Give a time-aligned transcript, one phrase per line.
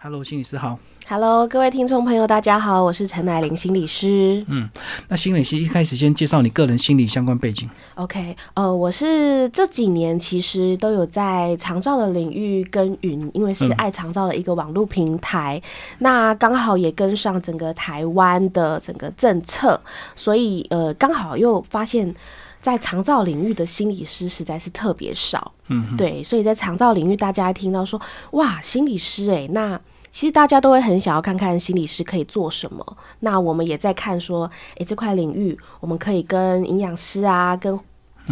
[0.00, 0.78] Hello，心理师好。
[1.08, 4.44] Hello，各位听众朋友，大家好，我是陈乃玲心理师。
[4.46, 4.70] 嗯，
[5.08, 7.68] 那心理师一开始先介绍你个人心理相关背景。
[7.96, 15.60] OK，呃，我是这几年其实都有在长照的领域耕耘，因为是嗯爱长照的一个网络平台，
[15.98, 19.80] 那刚好也跟上整个台湾的整个政策，
[20.14, 22.14] 所以呃，刚好又发现。
[22.60, 27.98] 在长照领域的心理师实在是特别少，嗯，对，所以在长照领域，大家听到说
[28.32, 29.80] 哇，心理师诶，那
[30.10, 32.96] 其实大家都会很想要看看心理师可以做什么。
[33.20, 37.78] 那我们也在看说，诶，这块领域我们可以跟营养师啊，跟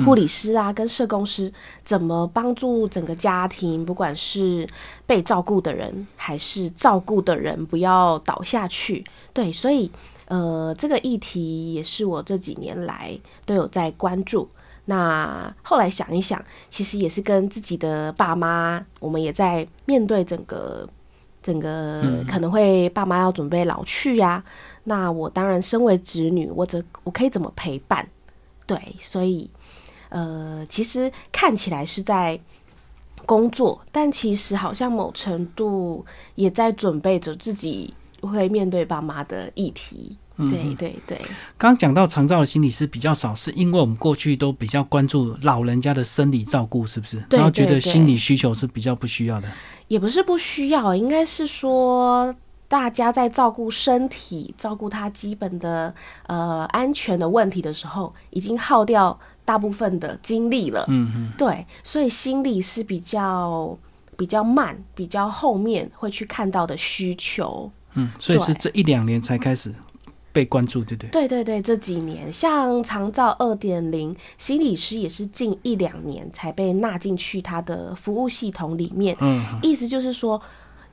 [0.04, 1.50] 护理师啊，跟社工师
[1.82, 4.68] 怎么帮助整个家庭，不管是
[5.06, 9.02] 被照顾的人还是照顾的人，不要倒下去。
[9.32, 9.90] 对，所以
[10.26, 14.48] 呃，这个议题也是我这几年来都有在关注。
[14.84, 20.86] 那后来想一想，其实也是跟自己的爸妈，我们也在面对整个
[21.46, 24.42] 整个可能会爸妈要准备老去呀、
[24.82, 28.04] 那我当然身为子女，我怎我可以怎么陪伴？
[28.66, 29.48] 对，所以
[30.08, 32.36] 呃，其实看起来是在
[33.24, 40.18] 工作，但其实好像某程度也在准备着自己会面对爸妈的议题。
[40.36, 41.18] 对对对，
[41.56, 47.18] 刚刚讲到长照的心理师比较少，是因为我们过去都比较关注老人家的生理照顾，是不是？
[47.28, 49.48] 对然后觉得心理需求是比较不需要的。
[49.88, 52.34] 也不是不需要，应该是说
[52.68, 55.94] 大家在照顾身体、照顾他基本的
[56.26, 60.84] 呃安全的问题的时候，已经耗掉大部分的精力了。
[60.88, 63.78] 嗯嗯，对，所以心理是比较
[64.16, 67.70] 比较慢、比较后面会去看到的需求。
[67.94, 69.72] 嗯，所以是这一两年才开始
[70.36, 71.10] 被关注，对不对？
[71.10, 79.16] 对对对，这几年像长照二点零，心理师也是近一两年才被纳进去他的服务系统里面。
[79.20, 80.38] 嗯，意思就是说，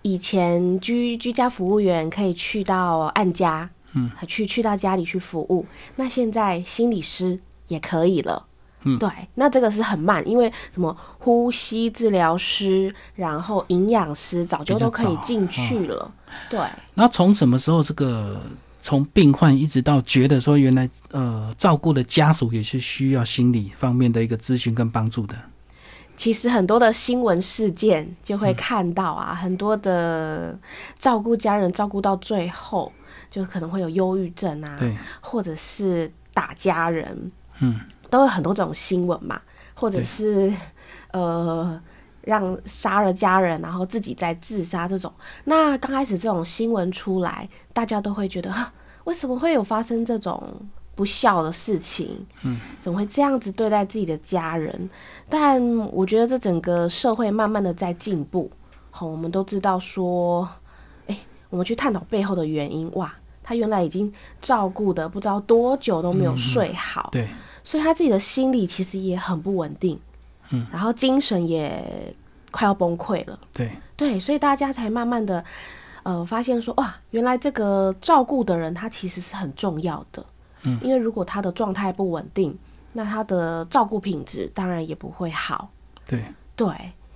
[0.01, 5.65] 以前居居家服务员可以去到按家，嗯，去去到家里去服务，
[5.97, 8.45] 那现在心理师也可以了。
[8.85, 16.09] 嗯对，那这个是很慢，因为什么呼吸治疗师，然后营养师早就都可以进去了。
[16.49, 16.59] 对，
[16.93, 18.41] 那从什么时候这个
[18.85, 25.33] 从病患一直到觉得说原来呃照顾的家属也是需要心理方面的一个咨询跟帮助的。
[26.17, 30.59] 其实很多的新闻事件就会看到啊，很多的
[30.99, 32.91] 照顾家人照顾到最后，
[33.31, 37.79] 就可能会有忧郁症啊，对，或者是打家人，嗯，
[38.09, 39.41] 都有很多这种新闻嘛，
[39.73, 40.53] 或者是
[41.11, 41.79] 呃
[42.23, 45.11] 让杀了家人，然后自己再自杀这种。
[45.43, 48.71] 那刚开始这种新闻出来，大家都会觉得，哈
[49.03, 50.41] 为什么会有发生这种
[50.95, 52.25] 不孝的事情？
[52.43, 54.89] 嗯，怎么会这样子对待自己的家人？
[55.27, 55.61] 但
[55.91, 58.49] 我觉得这整个社会慢慢的在进步。
[58.91, 60.47] 好，我们都知道说，
[61.07, 61.17] 哎、
[61.49, 63.11] 我们去探讨背后的原因，哇，
[63.41, 67.27] 他原来已经照顾的不知道多久都没有睡好，对，
[67.63, 69.99] 所以他自己的心理其实也很不稳定，
[70.53, 72.15] 嗯，然后精神也
[72.51, 75.43] 快要崩溃了，对，对，所以大家才慢慢的
[76.03, 80.23] 呃发现说，哇，原来这个照顾的人他其实是很重要的，
[80.61, 82.55] 嗯，因为如果他的状态不稳定，
[82.93, 85.69] 那他的照顾品质当然也不会好，
[86.05, 86.23] 对，
[86.55, 86.67] 对，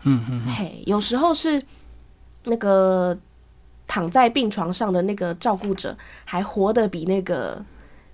[0.02, 1.62] 嗯嗯嗯，嘿，有时候是
[2.44, 3.16] 那个
[3.86, 7.64] 躺在病床上的那个照顾者还活得比那个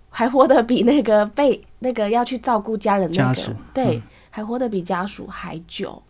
[0.10, 4.02] 还活得比那个被那个要去照顾家人那个家属对，嗯
[4.36, 6.02] 还活得比家属还久。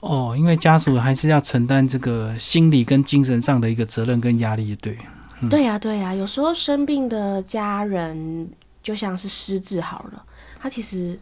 [0.00, 4.98] 哦，因为家属还是要承担这个心理跟精神上的一个责任跟压力，对，
[5.40, 8.46] 嗯对呀、对呀、有时候生病的家人
[8.82, 10.22] 就像是失智好了，
[10.60, 11.18] 他其实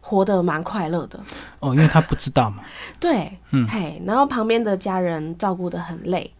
[0.00, 1.20] 活得蛮快乐的。
[1.60, 2.62] 哦，因为他不知道嘛，
[2.98, 6.32] 对，嗯嘿，然后旁边的家人照顾得很累，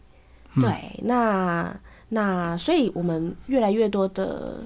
[0.54, 1.70] 嗯对，那
[2.08, 4.60] 那所以我们越来越多的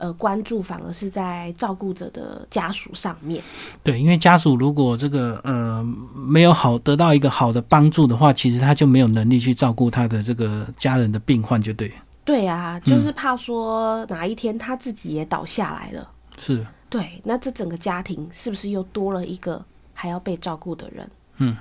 [0.00, 3.42] 呃关注反而是在照顾者的家属上面，
[3.84, 5.84] 对，因为家属如果这个呃
[6.14, 11.92] 没有好得到一个好的帮助的话，其实他就没有能力去照顾他的这个家人的病患，就对，
[12.24, 12.90] 对啊，嗯。
[12.90, 21.10] 就是怕说哪一天他自己也倒下来了，是，对，那这整个家庭是不是又多了一个还要被照顾的人？
[21.36, 21.56] 嗯。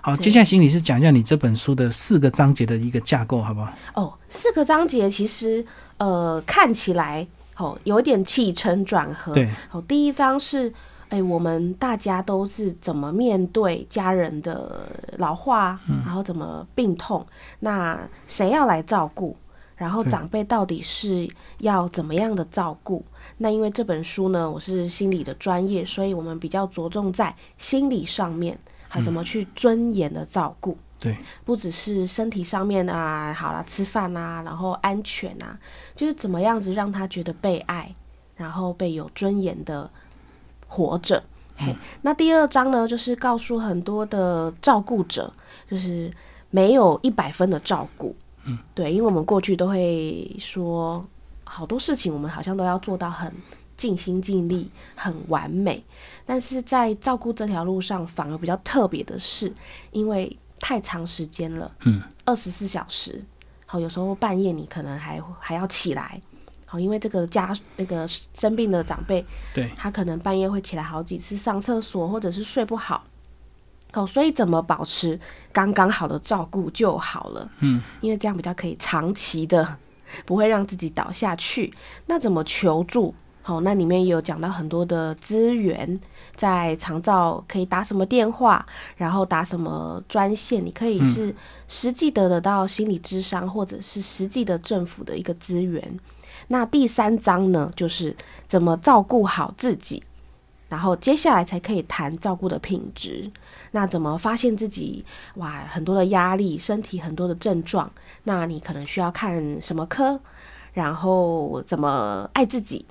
[0.00, 3.72] 好，接下来请你是讲一下你这本书的四个章节的一个架构，好不好？
[3.94, 5.66] 哦，四个章节其实
[5.96, 7.26] 呃看起来
[7.58, 9.34] 哦有点起承转合。
[9.34, 10.72] 对，好，第一章是
[11.10, 17.26] 哎，我们大家都是怎么面对家人的老化，然后怎么病痛，
[17.60, 19.36] 那谁要来照顾？
[19.74, 21.28] 然后长辈到底是
[21.58, 23.04] 要怎么样的照顾？
[23.36, 28.58] 那因为这本书呢，我是心理的专业，所以我们比较着重在心理上面，
[28.88, 30.76] 还怎么去尊严的照顾。
[31.00, 35.56] 对，不只是身体上面啊，好了，吃饭啊，然后安全啊，
[35.94, 37.94] 就是怎么样子让他觉得被爱，
[38.36, 39.88] 然后被有尊严的
[40.66, 41.22] 活着。
[41.56, 45.32] 嘿，那第二章呢，就是告诉很多的照顾者，
[45.70, 46.12] 就是
[46.50, 48.14] 没有一百分的照顾。
[48.44, 51.04] 嗯，对，因为我们过去都会说
[51.44, 53.32] 好多事情，我们好像都要做到很
[53.76, 55.84] 尽心尽力、很完美，
[56.26, 59.52] 但是在照顾这条路上，反而比较特别的是，
[59.90, 63.24] 因为太长时间了，嗯，二十四小时，
[63.66, 66.20] 好，有时候半夜你可能还还要起来，
[66.66, 69.24] 好，因为这个家那个生病的长辈，
[69.54, 73.04] 对，他可能半夜会起来好几次上厕所，或者是睡不好，
[73.92, 75.18] 好，所以怎么保持
[75.52, 79.76] 刚刚好的照顾就好了，嗯，因为这样比较可以长期的
[80.24, 81.72] 不会让自己倒下去。
[82.06, 83.14] 那怎么求助？
[83.48, 85.98] 好，那里面也有讲到很多的资源，
[86.36, 91.34] 在长照可以打什么电话，然后打什么专线，你可以是
[91.66, 95.98] 实际的得到心理智商，或者是实际的政府的一个资源。
[96.48, 98.14] 那第三章呢，就是
[98.46, 100.04] 怎么照顾好自己，
[100.68, 103.30] 然后接下来才可以谈照顾的品质。
[103.70, 105.02] 那怎么发现自己
[105.36, 107.90] 哇很多的压力，身体很多的症状？
[108.24, 110.20] 那你可能需要看什么科？
[110.74, 112.84] 然后怎么爱自己？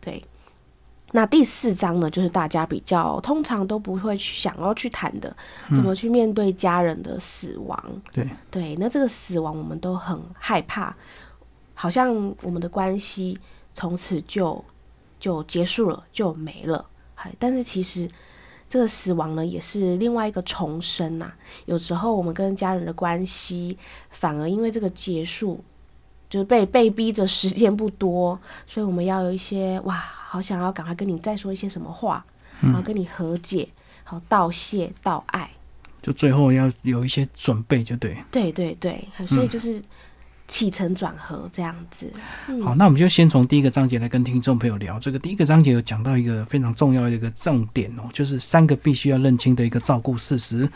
[0.00, 0.24] 对。
[1.12, 5.36] 那第四章呢，就是大家比较通常都不会去想要去谈的，
[5.74, 7.84] 怎么去面对家人的死亡？
[8.12, 10.96] 对对，那这个死亡我们都很害怕，
[11.74, 13.36] 好像我们的关系
[13.74, 14.64] 从此就
[15.18, 16.86] 就结束了，就没了。
[17.16, 18.08] 嗨，但是其实
[18.68, 21.32] 这个死亡呢，也是另外一个重生呐、
[21.66, 23.76] 有时候我们跟家人的关系，
[24.10, 25.64] 反而因为这个结束，
[26.30, 32.24] 就是被被逼着时间不多，所以我们要有一些哇，好想要赶快跟你再说一些什么话，
[32.60, 33.68] 然后跟你和解，
[34.04, 35.50] 好道谢道爱。
[36.00, 38.16] 就最后要有一些准备，就对。
[38.30, 39.82] 对对对，所以就是
[40.48, 42.10] 起承转合这样子。
[42.48, 44.98] 嗯好，那我们就先从第一个章节来跟听众朋友聊。
[44.98, 50.66] 这个第一个章节有讲到一个非常重要的一个重点哦，就是三个必须要认清的一个照顾事实。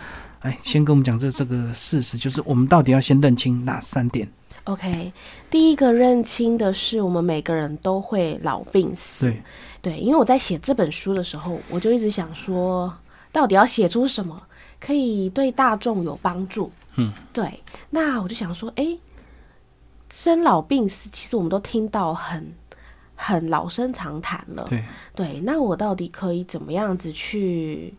[0.40, 4.28] 哎，先跟我们讲这这个事实，就是我们到底要先认清哪三点？
[4.64, 5.12] OK，
[5.50, 9.26] 第一个认清的是，我们每个人都会老病死。
[9.26, 9.42] 对，
[9.82, 12.92] 对，因为我在写这本书的时候，我就一直想说，
[13.30, 14.40] 到底要写出什么
[14.80, 16.70] 可以对大众有帮助？
[16.96, 17.62] 嗯，对。
[17.90, 18.98] 那我就想说，诶，
[20.08, 22.54] 生老病死，其实我们都听到很
[23.14, 24.66] 很老生常谈了。
[24.70, 24.84] 对，
[25.14, 27.92] 对，那我到底可以怎么样子去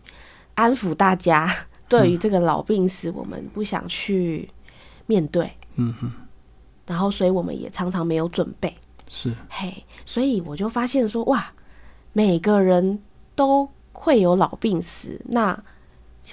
[0.56, 1.54] 安抚大家？
[1.88, 4.50] 对于这个老病死，我们不想去
[5.06, 6.12] 面对，嗯哼，
[6.86, 8.74] 然后所以我们也常常没有准备。
[9.08, 11.52] 是，嘿，所以我就发现说，哇，
[12.14, 13.00] 每个人
[13.36, 15.58] 都会有老病死，那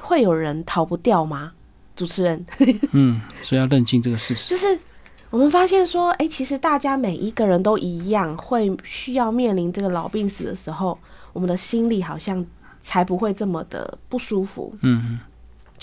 [0.00, 1.52] 会有人逃不掉吗？
[1.94, 2.46] 主持人，
[2.93, 4.49] 嗯，所以要认清这个事实。
[4.49, 4.78] 就是
[5.28, 10.99] 我们发现说，哎、其实大家每一个人都一样，会需要面临这个老病死的时候，
[11.34, 12.44] 我们的心里好像
[12.81, 14.75] 才不会这么的不舒服。
[14.81, 15.20] 嗯哼，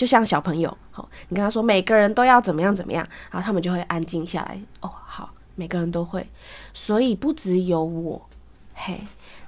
[0.00, 4.58] 就像小朋友，好，你跟他说每个人都要怎么样怎么样，然后他们就会安静下来。
[4.80, 6.26] 哦，好，每个人都会，
[6.72, 8.26] 所以不只有我，
[8.72, 8.98] 嘿，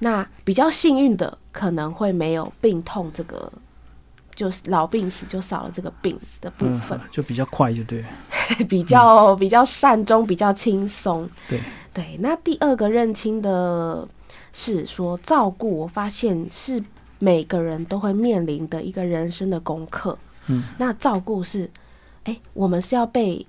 [0.01, 3.51] 那比较幸运的可能会没有病痛这个，
[4.35, 8.09] 就是老病死就少了这个病的部嗯分，就比较快，就对了。
[8.69, 11.27] 比较比较善终，比较轻松。
[11.49, 11.59] 对，
[11.95, 14.07] 对，那第二个认清的
[14.53, 16.85] 是说照顾，我发现是
[17.19, 20.19] 每个人都会面临的一个人生的功课。
[20.47, 21.71] 嗯，那照顾是，
[22.25, 23.47] 哎、我们是要被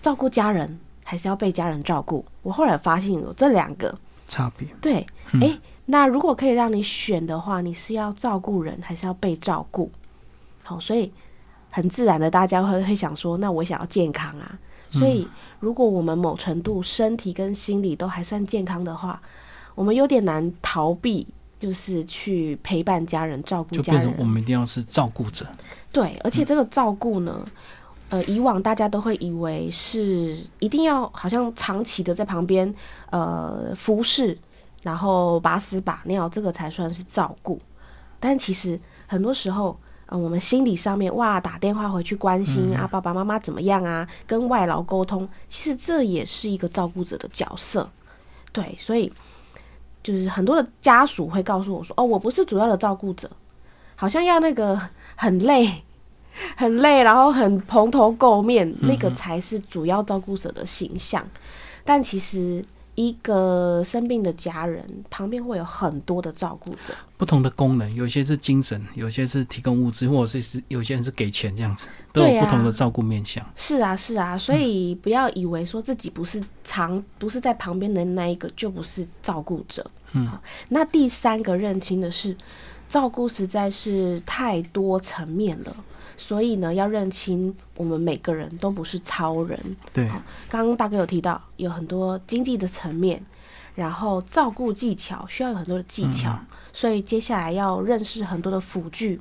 [0.00, 2.24] 照顾家人，还是要被家人照顾？
[2.42, 3.96] 我后来发现有这两个。
[4.28, 4.66] 差别。
[4.80, 5.06] 对，
[5.40, 9.90] 哎、那如果可以让你选的话，你是要照顾人，还是要被照顾？
[10.62, 11.12] 好，所以
[11.70, 14.58] 很自然的，大家会会想说，那我想要健康啊。
[14.90, 15.26] 所以，
[15.58, 19.20] 如果我们某程度身体跟心理都还算健康的话，
[19.74, 21.26] 我们有点难逃避，
[21.62, 24.16] 就是去陪伴家人、照顾家人就变成。
[24.18, 25.46] 我们一定要是照顾者。
[25.92, 27.44] 对，而且这个照顾呢，
[28.08, 32.74] 呃，以往大家都会以为是一定要好像长期的在旁边
[33.10, 34.36] 呃服侍，
[34.82, 37.60] 然后把屎把尿，这个才算是照顾。
[38.18, 38.76] 但其实
[39.06, 47.88] 很多时候，嗯，我们心理上面哇，打电话回去关心、啊，爸爸妈妈怎么样啊，跟外劳沟通，其实这也是一个照顾者的角色。
[48.50, 49.10] 对，所以
[50.02, 53.30] 就是很多的家属会告诉我说：“哦，我不是主要的照顾者，
[53.94, 54.80] 好像要那个
[55.14, 55.70] 很累，
[56.56, 61.24] 很累，然后很蓬头垢面，那个才是主要照顾者的形象。
[61.84, 62.64] 但其实，以
[63.08, 73.44] 一个生病的家人旁边会有很多的照顾者，不同的功能，有些是精神，有些是提供物资，或者是是有些人是给钱这样子，都有不同的照顾面向。
[73.56, 79.84] 是啊，是啊，所以不要以为说自己不是常不是在旁边的那一个就不是照顾者。
[80.12, 80.30] 嗯，
[80.68, 82.36] 那第三个认清的是，
[82.88, 85.74] 照顾实在是太多层面了，
[86.16, 89.58] 所以呢，要认清我们每个人都不是超人。
[89.92, 90.08] 对，
[90.48, 93.24] 刚刚大哥有提到，有很多经济的层面，
[93.74, 96.38] 然后照顾技巧需要有很多的技巧，
[96.72, 99.20] 所以接下来要认识很多的辅具。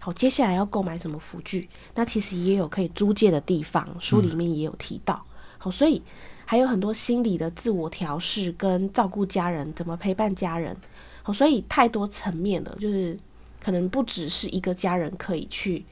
[0.00, 1.66] 好，接下来要购买什么辅具？
[1.94, 5.24] 那其实也有可以租借的地方，书里面也有提到。
[5.56, 6.02] 好，所以
[6.44, 10.76] 还有很多心理的自我调试跟照顾家人，怎么陪伴家人。
[11.22, 13.18] 好，所以太多层面了，就是
[13.62, 15.82] 可能不只是一个家人可以去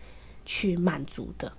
[0.44, 1.52] 去满足的。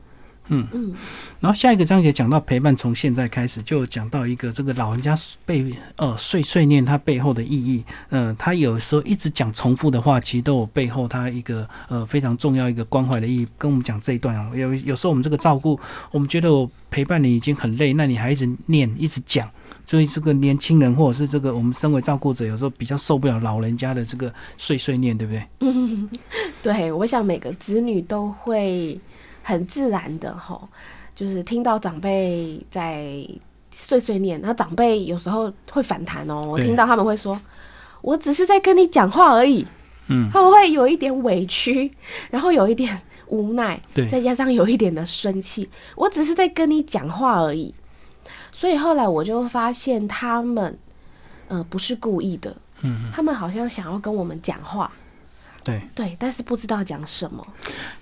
[0.48, 0.94] 嗯嗯
[1.40, 7.82] 然后下一个章节讲到陪伴，从现在开始就讲到一个这个老人家被呃碎碎念他背后的意义。
[8.10, 13.48] 嗯、他有时候一直讲重复的话，其实都有背后他一个呃非常重要一个关怀的意义。
[13.58, 15.80] 跟我们讲这一段啊，有有时候我们这个照顾，
[16.12, 19.50] 我们觉得我陪伴你已经很累，那你还一直念一直讲。
[19.86, 26.10] 所以这个年轻人或者是这个我们身为照顾者，有时候比较受不了老人家的这个碎碎念，对不对？
[26.64, 29.00] 对，我想每个子女都会
[29.42, 30.68] 很自然的吼，
[31.14, 33.28] 就是听到长辈在
[33.72, 36.46] 碎碎念，那长辈有时候会反弹哦。
[36.48, 37.40] 我听到他们会说
[38.02, 39.66] ：“我只是在跟你讲话而已。”
[40.08, 41.92] 嗯，他们会有一点委屈，
[42.30, 45.70] 然后有一点无奈，对再加上有一点的生气。
[45.96, 47.74] 我只是在跟你讲话而已。
[48.64, 50.80] 所以后来我就发现他们，
[51.50, 54.90] 呃，不是故意的，嗯，他们好像想要跟我们讲话，
[55.66, 55.82] 对。
[55.94, 57.46] 对，但是不知道讲什么。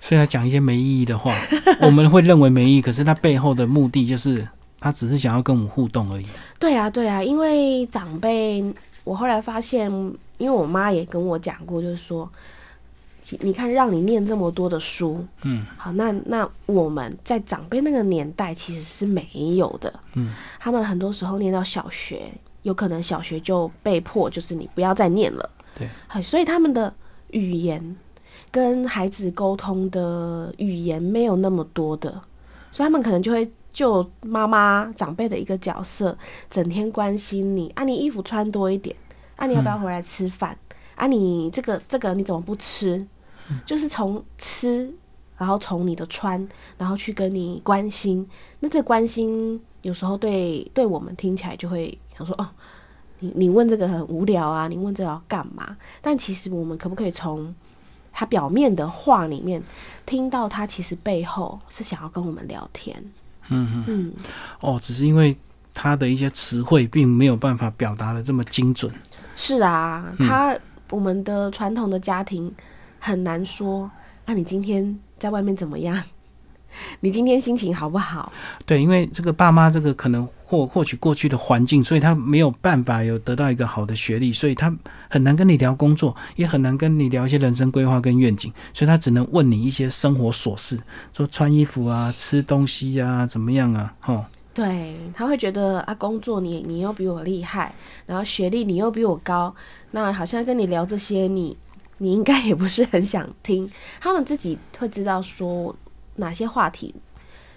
[0.00, 1.34] 所以他讲一些没意义的话，
[1.82, 4.46] 我们会认为没意义，可是他背后的目的就是
[4.78, 6.26] 他只是想要跟我们互动而已。
[6.60, 8.64] 对啊，对啊，因为长辈，
[9.02, 9.90] 我后来发现，
[10.38, 12.30] 因为我妈也跟我讲过，就是说，其
[13.40, 19.26] 你看让你念这么多的书，嗯，好，那那我们在长辈那个年代其实是没
[19.56, 26.92] 有的，嗯，他们很多时候念到小学，有可能小学就被迫就是你不要再念了，对，好，所以他们的
[27.28, 27.96] 语言
[28.50, 32.10] 跟孩子沟通的语言没有那么多的，
[32.70, 36.16] 所以他们可能就会就妈妈长辈的一个角色，
[36.50, 38.94] 整天关心你啊，你衣服穿多一点
[39.36, 40.56] 啊，你要不要回来吃饭、
[40.94, 41.06] 啊？
[41.06, 43.06] 你这个这个你怎么不吃？
[43.66, 44.90] 就是从吃，
[45.36, 48.26] 然后从你的穿，然后去跟你关心。
[48.60, 52.48] 那这关心有时候对对我们听起来就会想说，哦，
[53.18, 55.76] 你你问这个很无聊啊，你问这个要干嘛？
[56.00, 57.54] 但其实我们可不可以从
[58.12, 59.62] 他表面的话里面
[60.06, 62.96] 听到他其实背后是想要跟我们聊天？
[63.48, 64.12] 嗯嗯，嗯，
[64.60, 65.36] 哦，只是因为
[65.74, 68.90] 他的一些词汇并没有办法表达的这么精准。
[69.34, 70.56] 是啊，他
[70.92, 72.54] 我们的传统的家庭
[73.00, 73.90] 很难说，
[74.26, 76.00] 啊，你今天在外面怎么样？
[77.00, 78.32] 你今天心情好不好？
[78.64, 84.74] 对，因为这个爸妈这个可能获获取过去的环境，所以他没有办法有得到一个好的学历，所以他
[85.08, 90.78] 很难跟你聊工作，也很难跟你聊一些人生规划跟愿景，所以他只能问你一些生活琐事，
[91.12, 94.24] 说穿衣服啊、吃东西啊、怎么样啊，吼。
[94.54, 99.54] 对，他会觉得啊，工作你你又比我厉害，然后学历你又比我高，
[99.92, 101.56] 那好像跟你聊这些你，
[101.96, 103.70] 你应该也不是很想听。
[103.98, 105.74] 他们自己会知道说
[106.16, 106.94] 哪些话题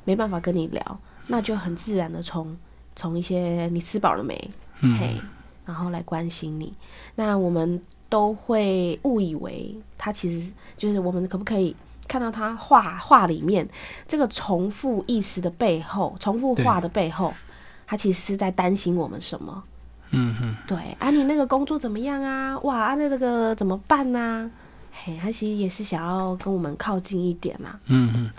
[0.06, 2.56] 没办法跟你聊，那就很自然的从
[2.96, 4.50] 从一些你吃饱了没，
[4.80, 5.22] 嗯嘿，
[5.66, 6.74] 然后来关心你。
[7.16, 11.76] 那我们都会误以为他其实就是我们可不可以
[12.08, 13.68] 看到他画画里面
[14.08, 17.34] 这个重复意识的背后，重复画的背后，
[17.88, 19.64] 他其实是在担心我们什么？
[20.12, 22.58] 嗯嗯，对啊，你那个工作怎么样啊？
[22.60, 24.50] 哇，啊那这个怎么办呢、
[25.04, 27.80] 嘿，他其实也是想要跟我们靠近一点嘛。
[27.88, 28.32] 嗯嗯，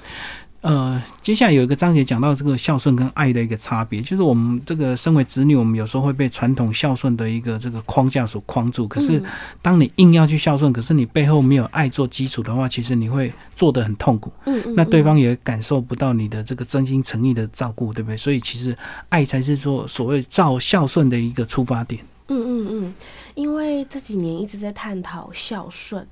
[0.62, 8.88] 呃，接下来有一个章节讲到这个孝顺跟爱的一个差别，就是我们这个身为子女，我们有时候会被传统孝顺的一个这个框架所框住。
[8.88, 9.24] 可是嗯
[9.62, 14.32] 当你硬要去孝顺，可是你背后没有爱做基础的话，其实你会做得很痛苦。
[14.46, 18.16] 嗯嗯，那对嗯方也感受不到你的这个真心诚意的照顾，对不对？
[18.16, 18.76] 所以其实
[19.08, 22.04] 爱才是说所谓照孝顺的一个出发点。
[22.28, 22.94] 嗯嗯嗯，
[23.36, 26.04] 因为这几年一直在探讨孝顺，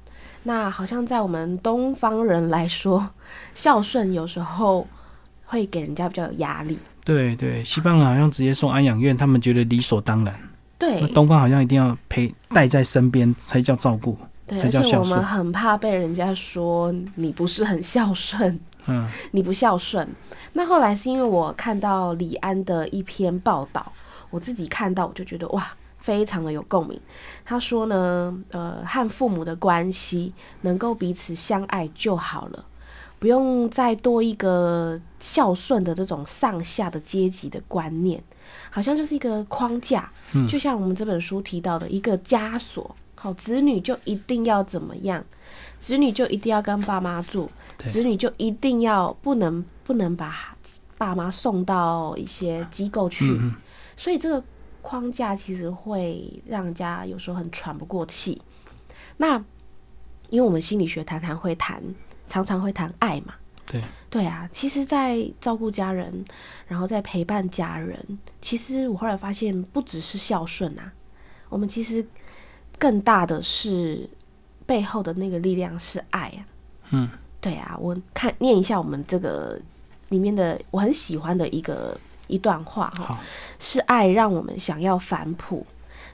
[0.44, 3.10] 那好像在我们东方人来说，
[3.54, 4.86] 孝顺有时候
[5.46, 6.78] 会给人家比较有压力。
[7.04, 10.34] 对对，西方人好像直接送安养院，他们觉得理所当然。
[10.80, 14.16] 那对东方好像一定要陪带在身边才叫照顾。
[14.46, 20.06] 对，才叫孝顺很怕被人家说你不是很孝顺，嗯你不孝顺。
[20.52, 23.90] 那后来是因为我看到李安的一篇报道，
[24.28, 25.66] 我自己看到我就觉得哇，
[26.04, 27.00] 非常的有共鸣。
[27.46, 32.62] 他说呢，呃，和父母的关系能够彼此相爱就好了，
[33.18, 38.22] 不用再多一个孝顺的这种上下的阶级的观念，
[38.68, 40.12] 好像就是一个框架，
[40.46, 42.94] 就像我们这本书提到的一个枷锁。
[43.14, 45.24] 好，子女就一定要怎么样？
[45.78, 50.54] 子女就一定要跟爸妈住，子女就一定要不能不能把
[50.98, 53.40] 爸妈送到一些机构去，
[53.96, 54.42] 所以这个
[54.84, 58.40] 框架其实会让人家有时候很喘不过气。
[59.16, 59.42] 那
[60.28, 61.82] 因为我们心理学谈谈会谈，
[62.28, 66.24] 常常会谈爱嘛，对对啊，其实，在照顾家人，
[66.68, 67.98] 然后在陪伴家人，
[68.42, 70.92] 其实我后来发现，不只是孝顺啊，
[71.48, 72.06] 我们其实。
[72.76, 74.06] 更大的是
[74.66, 76.40] 背后的那个力量是爱啊，
[76.90, 77.08] 嗯，
[77.40, 79.58] 对啊，我看念一下我们这个
[80.08, 83.18] 里面的我很喜欢的一个一段话哈，
[83.58, 85.66] 是爱让我们想要反哺，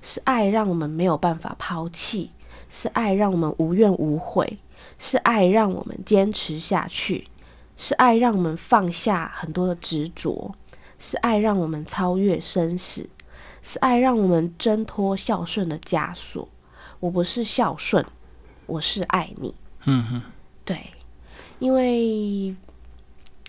[0.02, 2.30] 是爱让我们没有办法抛弃，
[2.68, 4.58] 是爱让我们无怨无悔，
[4.98, 7.28] 是爱让我们坚持下去，
[7.76, 10.54] 是爱让我们放下很多的执着，
[10.98, 13.08] 是爱让我们超越生死。
[13.62, 16.48] 是爱让我们挣脱孝顺的枷锁。
[16.98, 18.02] 我不是孝顺，
[18.64, 19.54] 我是爱你。
[19.84, 20.22] 嗯哼，
[20.64, 20.78] 对，
[21.58, 22.56] 因为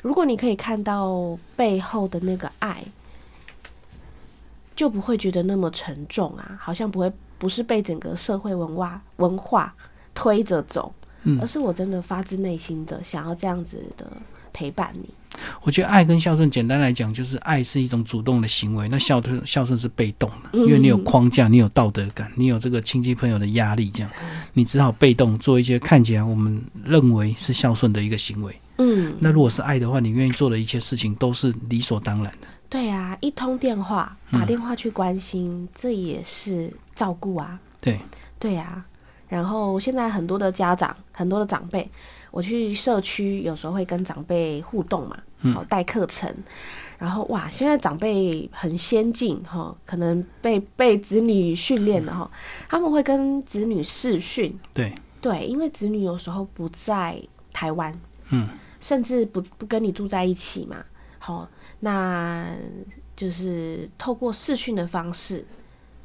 [0.01, 2.83] 如果你可以看到背后的那个爱，
[4.75, 9.73] 就不会觉得那么沉重啊，好像不会不是被整个社会文化文化
[10.15, 10.91] 推着走，
[11.39, 14.05] 而是我真的发自内心的想要这样子的
[14.51, 15.09] 陪伴你。
[15.61, 24.11] 我觉得爱跟孝顺，简单来讲，就是爱是一种主动的行为，那孝顺孝顺是被动的，因为你有框架，你有道德感，你有这个亲戚朋友的压力，这样
[24.53, 28.53] 你只好被动做一些看起来我们认为是孝顺的一个行为。
[28.77, 32.47] 嗯，那如果是爱的话，你愿意做的一切事情都是理所当然的。
[32.69, 37.59] 对啊，一通电话，打电话去关心，这也是照顾啊。
[37.81, 37.99] 对，
[38.39, 38.85] 对啊。
[39.27, 41.89] 然后现在很多的家长，很多的长辈。
[42.31, 45.17] 我去社区，有时候会跟长辈互动嘛，
[45.53, 46.33] 好带课程，
[46.97, 52.31] 然后哇，现在长辈很先进哈，可能被被子女训练了哈，
[52.69, 57.93] 他们会跟子女视讯，对对，因为子女有时候不在台湾，
[58.31, 60.83] 嗯，甚至不不跟你住在一起嘛，
[61.19, 61.47] 好，
[61.79, 62.47] 那
[63.15, 65.45] 就是透过视讯的方式，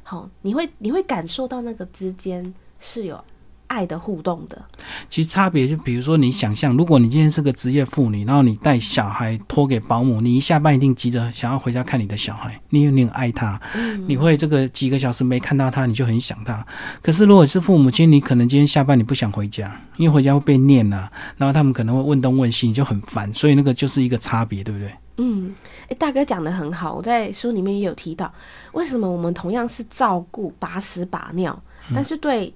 [0.03, 3.23] 好，你会你会感受到那个之间是有。
[3.67, 4.61] 爱的互动的，
[5.09, 13.59] 其实差别就比如说，你想象，如果你今天是个职业妇女，然后你带小孩托给保姆，你一下班一定急着想要回家看你的小孩，你你很爱他，
[14.07, 16.65] 你会这个几个小时没看到他，你就很想他。
[17.01, 23.31] 可是如果是父母亲，你可能今天下班你不想回家，因为回家会被念啊，然后他们可能会问东问西，你就很烦。
[23.33, 24.93] 所以那个就是一个差别，对不对？
[25.17, 25.53] 嗯，
[25.89, 28.33] 哎，大哥讲的很好，我在书里面也有提到，
[28.71, 31.61] 为什么我们同样是照顾把屎把尿，
[31.93, 32.53] 但是对。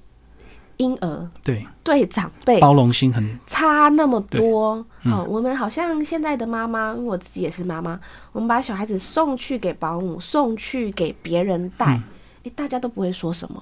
[0.81, 7.99] 婴儿对对长辈包容心很差那么多，好，我们好像现在的妈妈，我自己也是妈妈，
[8.31, 12.01] 我们把小孩子送去给保姆，送去给别人带，
[12.43, 13.61] 哎，大家都不会说什么。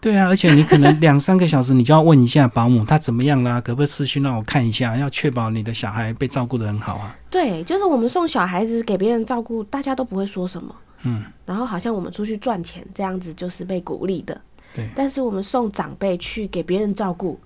[0.00, 7.14] 对啊，而且你可能两三个小时，你就要问一下保姆他怎么样啦，可不可以私讯让我看一下，要确保你的小孩被照顾的很好啊。
[7.30, 10.74] 对，就是我们送小孩子给别人照顾，大家都不会说什么，
[11.04, 14.38] 嗯，然后好像我们出去赚钱这样子，就是被鼓励的。
[14.74, 17.38] 对，但是我们送长辈去给别人照顾，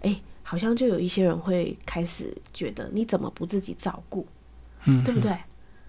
[0.00, 4.24] 哎，好像就有一些人会开始觉得你怎么不自己照顾，
[4.84, 5.36] 嗯，对不对？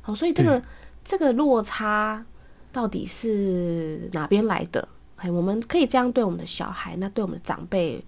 [0.02, 0.62] 好，所以这个
[1.06, 2.26] 这个落差
[2.72, 4.88] 到底是哪边来的？
[5.18, 8.04] 哎，我们可以这样对我们的小孩，那对我们的长辈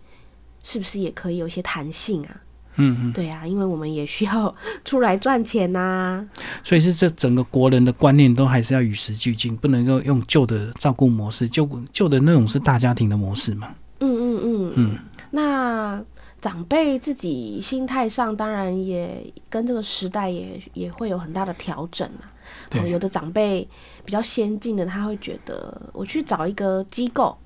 [0.64, 2.42] 是不是也可以有一些弹性啊？
[2.76, 4.54] 嗯嗯，对啊，因为我们也需要
[4.86, 6.26] 出来赚钱呐。
[6.64, 13.70] 所以是这整个国人的观念都还是要与时俱进，不能够用旧的照顾模式，旧旧的那种是大家庭的模式嘛。
[14.00, 15.00] 嗯嗯嗯嗯。
[15.32, 16.04] 那
[16.40, 22.32] 长辈自己心态上，当然也跟这个时代也也会有很大的调整啊。
[22.70, 23.68] 对，有的长辈
[24.04, 27.38] 比较先进的，他会觉得我去找一个机构。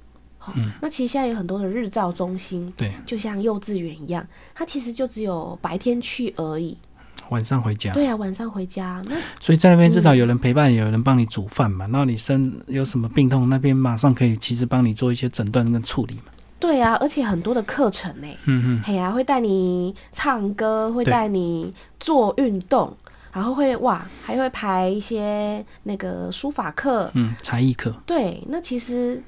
[0.55, 6.77] 嗯，那其实现在有很多的日照中心，对，就像幼稚园一样，它其实就只有白天去而已，
[7.29, 7.91] 晚上回家。
[7.93, 9.01] 对啊，晚上回家。
[9.08, 11.88] 那所以在那边至少有人陪伴，有人帮你煮饭嘛。
[11.88, 16.31] 然后你生有什么病痛，那边马上可以其实帮你做一些诊断跟处理嘛。
[16.60, 22.95] 对啊，而且很多的课程呢，嗯嗯，嘿啊，会带你唱歌，会带你做运动，
[23.31, 27.93] 然后会哇，还会排一些那个书法课，嗯，才艺课。
[28.05, 29.21] 对，那其实。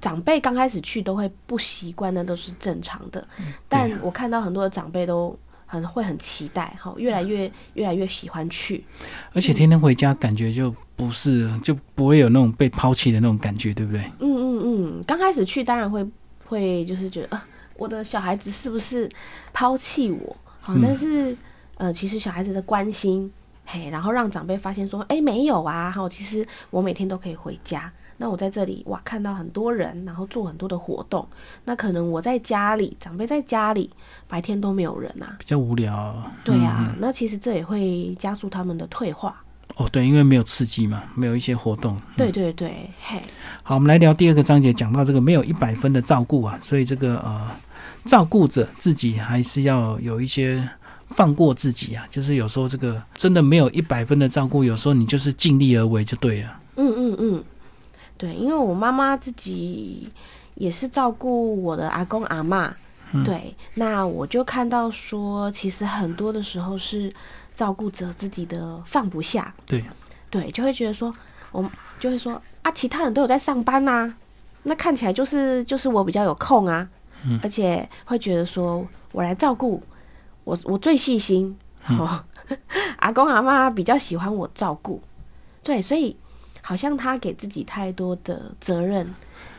[0.00, 3.26] 长辈刚开始去都会不习惯，那都是正常的。
[3.68, 8.84] 但我看到很多的长辈都很会很期待，哈，越来越越来越喜欢去。
[9.32, 14.00] 而且天天回家，感觉就不是就不会有那种被抛弃的那种感觉，对不对？
[14.20, 16.06] 嗯嗯嗯，刚开始去当然会
[16.44, 19.08] 会就是觉得啊，我的小孩子是不是
[19.52, 20.36] 抛弃我？
[20.60, 21.36] 好，但是
[21.76, 23.30] 呃，其实小孩子的关心，
[23.64, 27.92] 嘿，然后让长辈发现说，哎，没有啊，哈，其实我每天都可以回家。
[28.18, 31.26] 那我在这里哇，看到很多人，然后做很多的活动。
[31.64, 33.90] 那可能我在家里，长辈在家里，
[34.26, 36.14] 白天都没有人啊，比较无聊。
[36.42, 39.42] 对呀，那其实这也会加速他们的退化。
[39.76, 42.00] 哦，对，因为没有刺激嘛，没有一些活动。
[42.16, 43.20] 对对对，嘿。
[43.62, 47.50] 好，我们来聊第二个章节，讲到这个没有一百分的照顾啊，所以这个呃，
[48.06, 50.66] 照顾者自己还是要有一些
[51.10, 56.60] 放过自己啊，就是有时候这个真的没有一百分的照顾，有时候你就是尽力而为就对了。
[56.76, 57.44] 嗯嗯嗯。
[58.18, 60.10] 对，因为我妈妈自己
[60.54, 62.74] 也是照顾我的阿公阿妈，
[63.24, 67.12] 对，那我就看到说，其实很多的时候是
[67.54, 69.84] 照顾者自己的放不下，对，
[70.30, 71.14] 对，就会觉得说，
[71.52, 71.62] 我
[72.00, 74.14] 就会说啊，其他人都有在上班呐，
[74.62, 76.88] 那看起来就是就是我比较有空啊，
[77.42, 79.82] 而且会觉得说我来照顾
[80.44, 81.54] 我，我最细心，
[81.90, 82.24] 哦，
[82.96, 85.02] 阿公阿妈比较喜欢我照顾，
[85.62, 86.16] 对，所以。
[86.66, 89.14] 好像他给自己太多的责任，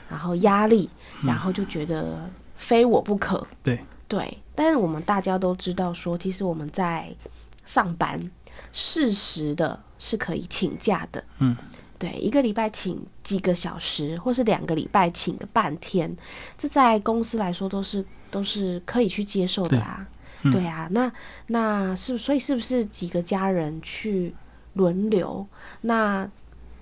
[0.10, 0.89] 然后压力，
[1.24, 3.48] 然后就觉得非我不可。
[3.63, 7.15] 对对，但是我们大家都知道，说其实我们在
[7.63, 8.30] 上班，
[8.74, 11.24] 适时的是可以请假的。
[11.38, 11.56] 嗯，
[11.98, 16.13] 对，一个礼拜请几个小时，或是两个礼拜请个半天，
[16.58, 20.06] 这在公司来说都是都是可以去接受的啊。
[20.52, 21.10] 对啊，那
[21.48, 24.36] 那是所以是不是几个家人去
[24.74, 25.48] 轮流？
[25.80, 26.30] 那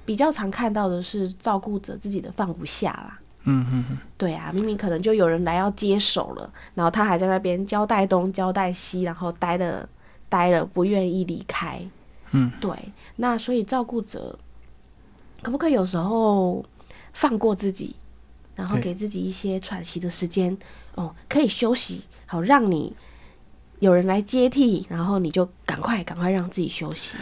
[0.06, 9.88] 比较常看到的是照顾者自己的放不下啦，嗯嗯嗯，对啊，明明可能就有人来要接手了，然后他还在那边交代东交代西，然后待了
[10.30, 11.82] 待了不愿意离开，
[12.32, 12.72] 嗯，对，
[13.16, 14.38] 那所以照顾者
[15.42, 16.64] 可不可以有时候
[17.14, 17.96] 放过自己，
[18.56, 20.58] 然后给自己一些喘息的时间，
[20.96, 22.96] 哦，可以休息，好让你
[23.80, 27.18] 有人来接替，然后你就赶快赶快让自己休息。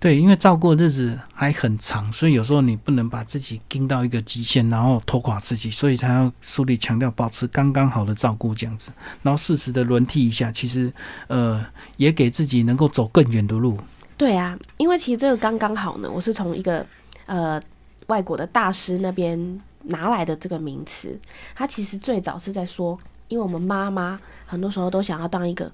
[0.00, 10.92] 对，因为照顾日子还很长，所以有时候你不能把自己盯到一个极限，然后拖垮自己，所以才要书里强调保持刚刚好的照顾这样子，然后适时的轮替一下，其实
[11.26, 13.76] 呃也给自己能够走更远的路。
[14.16, 16.86] 对啊，因为其实这个刚刚好呢，我是从一个
[17.26, 17.60] 呃
[18.06, 21.18] 外国的大师那边拿来的这个名词，
[21.56, 25.72] 他其实最早是在说，因为我们妈妈很多时候都想要当一个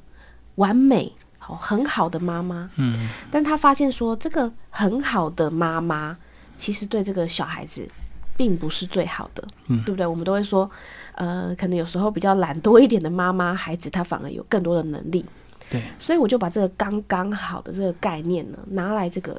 [0.54, 1.12] 完美。
[1.46, 6.16] 好，很好的妈妈，嗯，但他发现说，这个很好的妈妈，
[6.57, 7.87] 其实对这个小孩子，
[8.35, 10.07] 并不是最好的，嗯，对不对？
[10.07, 10.70] 我们都会说，
[11.16, 15.22] 呃，可能有时候比较懒惰一点的妈妈，孩子他反而有更多的能力，
[15.68, 19.38] 对，所以我就把这个刚刚好的这个概念呢，拿来这个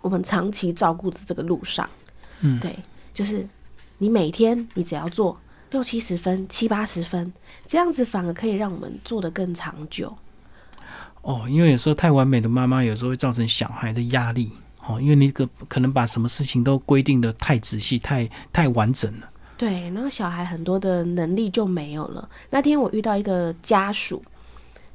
[0.00, 1.88] 我们长期照顾的这个路上，
[2.40, 2.76] 嗯，对，
[3.12, 3.46] 就是
[3.98, 7.32] 你每天你只要做六七十分、七八十分，
[7.68, 10.12] 这样子反而可以让我们做得更长久。
[11.24, 14.52] 哦，因为有时候太完美的妈妈，有时候会造成小孩的压力。
[14.86, 19.30] 哦，因为你可可能把什么事情都规定的太仔细、太太完整了。
[19.56, 22.28] 对，然后小孩很多的能力就没有了。
[22.50, 24.22] 那天我遇到一个家属，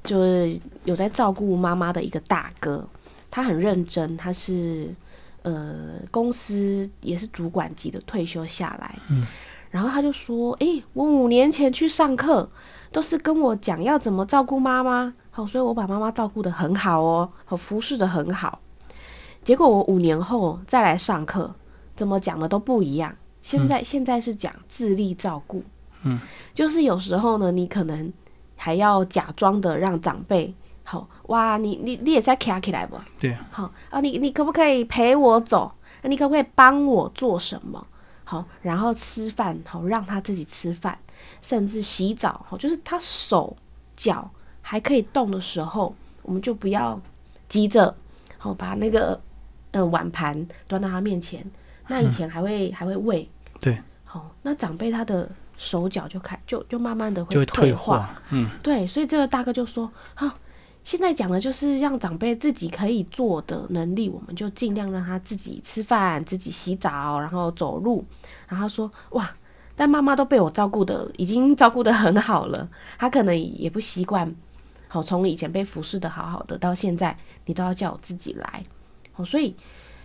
[0.03, 2.87] 就是有在照顾妈妈的一个大哥，
[3.31, 4.93] 他很认真，他是
[5.41, 8.95] 呃公司也是主管级的退休下来。
[9.09, 9.25] 嗯，
[9.71, 12.47] 然后他就说：“诶，我五年前去上课，
[12.91, 18.59] 都是跟我讲要怎么照顾妈妈。”好，所以我把妈妈照顾的很好哦，好服侍的很好。
[19.43, 21.53] 结果我五年后再来上课，
[21.95, 23.15] 怎么讲的都不一样。
[23.41, 25.63] 现在现在是讲自立照顾，
[26.03, 26.19] 嗯，
[26.53, 28.11] 就是有时候呢，你可能
[28.57, 32.97] 还要假装的让长辈好哇，你你你也在卡起来不？
[33.17, 35.71] 对，好啊，你你可不可以陪我走？
[36.03, 37.87] 你可不可以帮我做什么？
[38.25, 40.99] 好，然后吃饭好，让他自己吃饭，
[41.41, 43.55] 甚至洗澡好，就是他手
[43.95, 44.29] 脚。
[44.69, 47.01] 还可以动的时候，我们就不要
[47.47, 47.95] 急着，
[48.38, 49.19] 好把那个
[49.71, 51.43] 呃碗盘端到他面前。
[51.88, 53.27] 那以前还会还会喂，
[53.60, 55.27] 对，好，那长辈他的
[55.58, 60.29] 手脚就开就就慢慢的会退化，嗯，对，所以这个大哥就说，好，
[60.84, 68.05] 现在讲的就是让长辈自己可以做的能力，我们就尽量让他自己吃饭、自己洗澡，然后走路。
[68.47, 69.27] 然后说，哇，
[69.75, 74.32] 但妈妈都被我照顾的已经照顾的很好了，他可能也不习惯。
[74.89, 78.63] 好，从以前被服侍的好好的，到现在你都要叫我自己来，
[79.13, 79.56] 好，所以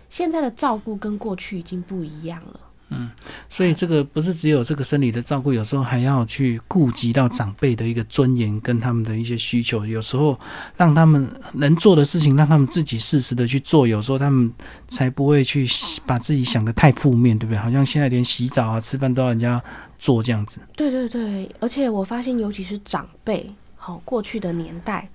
[0.07, 2.59] 现在的照顾跟过去已经不一样了。
[2.89, 3.09] 嗯
[3.49, 9.83] 所以这个不是只有这个生理的照顾，有时候还要去顾及到长辈的一个尊严跟他们的一些需求。
[9.83, 10.39] 有时候
[10.77, 14.53] 让他们能做的事情，让他们自己适时的去做，有时候他们
[14.87, 15.67] 才不会去
[16.05, 17.57] 把自己想的太负面，对不对？
[17.57, 19.59] 好像现在连洗澡啊、吃饭都要人家
[19.97, 20.61] 做这样子。
[20.75, 23.51] 对对对，而且我发现，尤其是长辈，
[23.85, 25.07] 好过去的年代，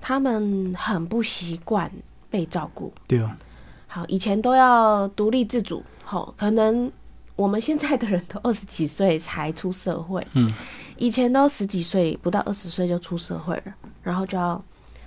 [0.00, 1.88] 他们很不习惯
[2.28, 2.92] 被照顾。
[3.06, 3.38] 对啊，
[3.86, 6.90] 好，以前都要独立自主，好，可能
[7.36, 10.52] 我们现在的人都二十几岁才出社会，嗯，
[10.96, 14.60] 以前都十几岁，不到二十岁就出社会了，然后就要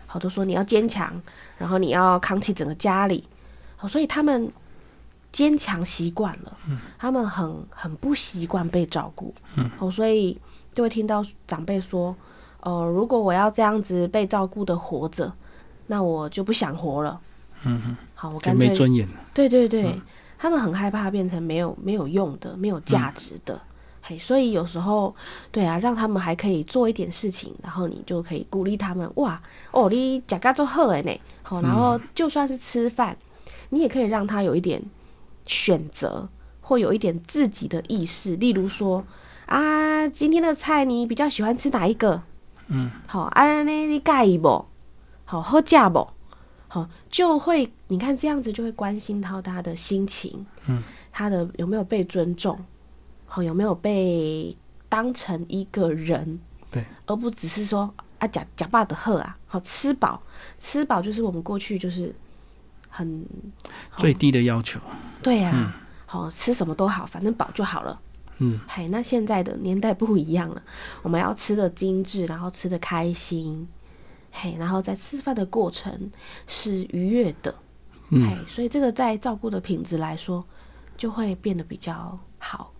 [0.08, 1.22] 好多说你要坚强，
[1.58, 3.26] 然后你要扛起整个家里，
[3.76, 4.50] 好，所以他们
[5.34, 10.40] 坚强习惯了，嗯，他们很很不习惯被照顾，嗯，哦，所以
[10.74, 12.16] 就会听到长辈说，
[12.62, 15.32] 呃，如果我要这样子被照顾的活着，
[15.88, 17.19] 那我就不想活了，
[17.63, 19.13] 嗯哼，好，我就干脆没尊严了。
[19.34, 20.00] 对对对，
[20.38, 23.60] 他们很害怕变成没有没有用的、没有价值的。
[24.02, 25.13] 嘿，所以有时候，
[25.52, 29.10] 对啊，让他们还可以做一点事情，然后你就可以鼓励他们。
[29.15, 29.41] 哇，
[29.72, 31.12] 哦，你假嘎做好的呢，
[31.43, 33.15] 好，然后就算是吃饭，
[33.69, 34.82] 你也可以让他有一点
[35.45, 36.28] 选择，
[36.62, 38.36] 或有一点自己的意识。
[38.38, 39.06] 例如说，
[39.45, 42.24] 啊，今天的菜你比较喜欢吃哪一个？
[42.70, 44.66] 嗯，好，啊，那你介意不？
[45.26, 46.08] 好，喝价不？
[46.68, 52.58] 好，就会你看这样子就会关心到他的心情，嗯，他的有没有被尊重，
[53.26, 54.56] 好，有没有被
[54.88, 60.22] 当成一个人，对，而不只是说啊假假爸的喝啊，好吃饱，
[60.60, 62.16] 吃饱就是我们过去就是
[62.88, 63.26] 很
[63.98, 64.80] 最低的要求。
[65.24, 65.74] 对呀、
[66.06, 68.00] 好吃什么都好，反正饱就好了。
[68.39, 70.62] 嗯，嘿，那现在的年代不一样了，
[71.02, 73.67] 我们要吃的精致，然后吃的开心，
[74.32, 76.12] 嘿，然后在吃饭的过程
[76.47, 77.54] 是愉悦的，
[78.10, 78.25] 嗯。
[78.25, 80.45] 嘿，所以这个在照顾的品质来说，
[80.97, 82.73] 就会变得比较好。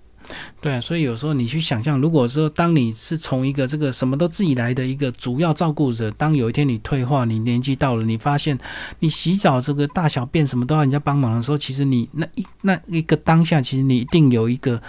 [0.62, 8.60] 对啊，所以有时候你去想象，如果说当你是从一个这个什么都自己来的一个主要照顾者，当有一天你退化，你年纪到了，你发现
[9.00, 14.80] 你洗澡这个大小便什么都要人家帮忙的时候，其实你那一那一个当下，其实你一定有一个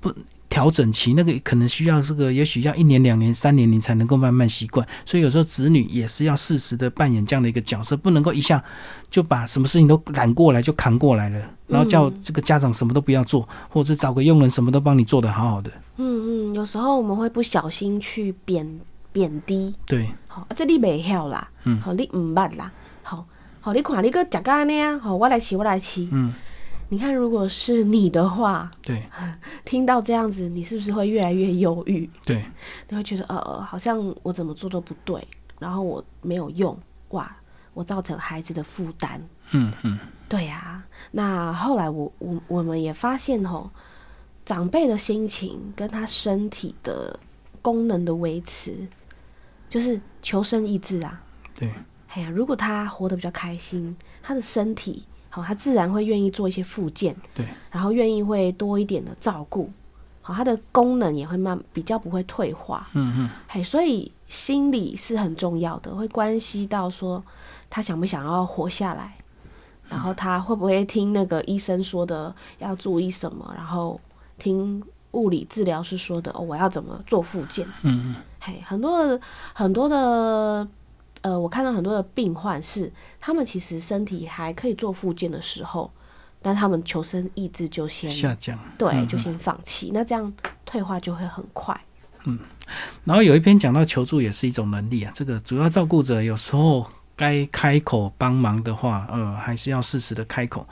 [0.00, 0.12] 不。
[0.50, 4.84] 调整期那个可能需要这个，也许要一年、两年、三年，你才能够慢慢习惯。
[5.06, 8.60] 所以有时候子女也是要适时的扮演这样的一个角色，不能够一下
[9.12, 15.70] 就把什么事情都揽过来就扛过来了，然后叫这个家长什么都不要做，或者找个佣人什么都帮你做的好好的。
[15.98, 18.80] 嗯嗯，有时候我们会不小心去贬
[19.12, 22.72] 贬低，对，好、啊这你袂晓啦，嗯好、你唔捌啦，
[23.04, 23.24] 好、
[23.60, 26.34] 好、你看你个食干呢啊，好、我来吃我来吃，嗯，
[26.92, 29.08] 你看如果是你的话，对，
[29.64, 32.10] 听到这样子，你是不是会越来越忧郁？
[32.26, 32.44] 对，
[32.88, 35.24] 你会觉得呃，好像我怎么做都不对，
[35.60, 36.76] 然后我没有用，
[37.10, 37.34] 哇，
[37.74, 39.22] 我造成孩子的负担。
[39.52, 39.98] 嗯嗯，
[40.28, 43.70] 对呀、那后来我我我们也发现吼，
[44.44, 47.16] 长辈的心情跟他身体的
[47.62, 48.74] 功能的维持，
[49.68, 51.22] 就是求生意志啊。
[51.54, 51.72] 对，
[52.08, 59.70] 哎呀，如果他活得比较开心，他的身体好，他自然会愿意做一些复健，对，然后愿意会多一点的照顾，
[60.20, 62.88] 好，他的功能也会慢比较不会退化。
[62.94, 67.22] 嗯嗯，嘿，所以心理是很重要的，会关系到说
[67.70, 69.16] 他想不想要活下来，
[69.88, 74.00] 然后他会不会听那个医生说的要注意什么，然后
[74.36, 77.64] 听物理治疗师说的哦，我要怎么做复健。
[77.82, 79.20] 嗯嗯，嘿，很多的
[79.54, 80.66] 很多的
[81.22, 85.90] 呃，我看到很多的病患是他们其实身体还可以做复健的时候，
[86.40, 88.58] 但他们求生意志就先下降。
[88.78, 90.32] 对，嗯就先放弃，那这样
[90.64, 91.78] 退化就会很快。
[92.24, 92.38] 嗯
[93.04, 100.66] 然后有一篇讲到求助也是一种能力啊，这个主要照顾者有时候该开口帮忙的话，呃，还是要适时的开口，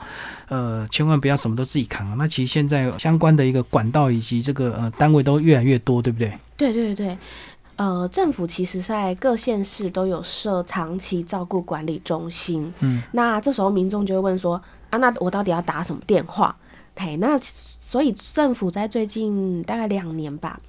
[0.47, 2.15] 呃，千万不要什么都自己扛啊。
[2.17, 6.35] 那其实现在相关的一个管道以及这个呃单位都越来越多，对不对？
[6.57, 7.17] 对对对，
[7.79, 12.73] 呃，政府其实在各县市都有设长期照顾管理中心。
[12.81, 16.53] 嗯，那这时候民众就会问说啊，那我到底要打什么电话？
[16.97, 17.39] 嘿，那
[17.79, 20.59] 所以政府在最近大概两年吧，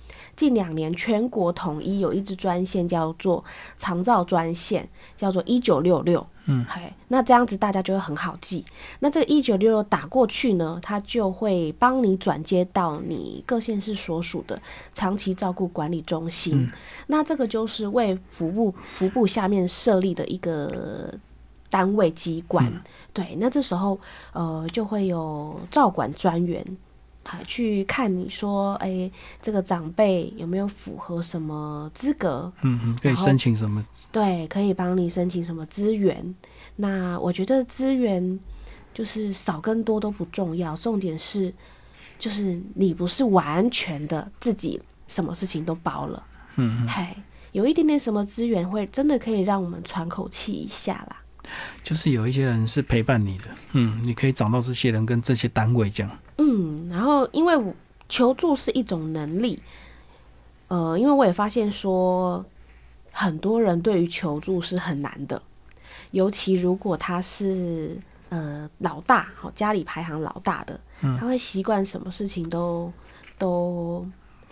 [0.40, 3.44] 近两年全国统一有一支专线叫做
[3.76, 6.26] 长照专线，叫做一九六六。
[6.46, 8.64] 嗯，嘿，那这样子大家就会很好记。
[9.00, 14.58] 那这个一九六六打过去呢，它就会帮你转接到你各县市所属的
[14.94, 16.66] 长期照顾管理中心。
[17.06, 21.12] 那这个就是为服务服务下面设立的一个
[21.68, 22.82] 单位机关。
[23.12, 24.00] 对，那这时候
[24.32, 26.64] 呃就会有照管专员。
[27.30, 29.08] 啊，去看你说，哎、
[29.40, 32.52] 这个长辈有没有符合什么资格？
[32.62, 33.84] 嗯嗯，可以申请什么？
[34.10, 36.34] 对，可以帮你申请什么资源？
[36.74, 38.40] 那我觉得资源
[38.92, 41.54] 就是少跟多都不重要，重点是
[42.18, 47.06] 就是你不是完全的自己什么事情都包了，嗯，嘿，
[47.52, 51.16] 有一点点什么资源会真的可以让我们喘口气一下啦。
[51.84, 56.10] 就是有一些人是陪伴你的，嗯，你可以找到这些人跟这些单位这样。
[56.40, 57.74] 嗯，然后因为我
[58.08, 59.60] 求助是一种能力，
[60.68, 62.42] 呃，因为我也发现说，
[63.12, 65.40] 很多人对于求助是很难的，
[66.12, 67.94] 尤其如果他是
[68.30, 70.80] 呃老大，好家里排行老大的，
[71.18, 72.90] 他会习惯什么事情都
[73.36, 74.06] 都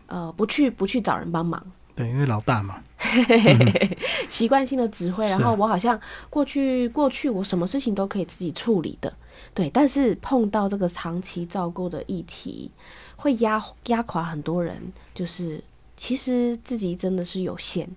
[0.07, 1.65] 呃不去不去找人帮忙，
[1.97, 2.83] 对，因为老大嘛，
[4.29, 5.99] 习惯性的指挥，然后我好像
[6.29, 9.13] 过去过去我什么事情都可以自己处理的，
[9.55, 12.71] 对，但是碰到这个长期照顾的议题，
[13.17, 15.63] 会压压垮很多人，就是
[15.97, 17.89] 其实自己真的是有限，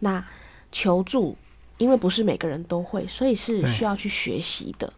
[0.00, 0.24] 那
[0.70, 1.36] 求助，
[1.78, 4.92] 因为不是每个人都会，所以是需要去学习的，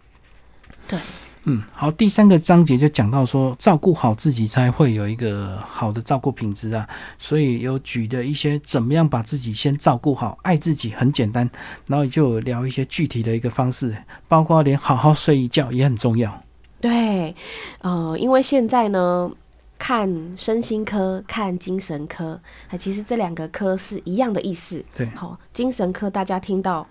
[0.88, 0.98] 对，
[1.44, 6.86] 嗯，好，第三个章节就讲到说，照顾好自己才会有一个好的照顾品质啊，
[7.18, 11.48] 所以有举的一些怎么样把自己先照顾好，爱自己很简单，
[11.86, 13.96] 然后就聊一些具体的一个方式，
[14.28, 16.42] 包括连好好睡一觉也很重要。
[16.78, 17.34] 对，
[17.80, 19.30] 呃，因为现在呢，
[19.78, 24.84] 看身心科、看精神科，啊，其实这两个科是一样的意思。
[24.94, 26.86] 对好、精神科大家听到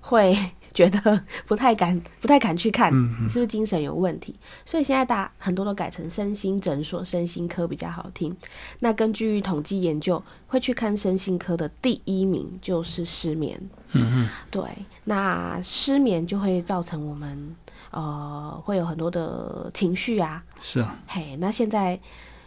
[0.00, 0.36] 会
[0.78, 2.92] 觉得不太敢、 不太敢去看，
[3.28, 4.36] 是不是精神有问题？
[4.64, 8.36] 所以现在大很多都改成身心诊所、身心科比较好听。
[8.78, 13.60] 那根据统计研究，会去看身心科的第一名就是失眠。
[13.94, 14.62] 嗯嗯，对，
[15.02, 17.56] 那失眠就会造成我们
[17.90, 21.98] 呃会有很多的情绪啊，是啊，嘿，那现在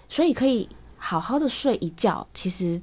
[0.08, 2.82] 所以可以好好的睡一觉，其实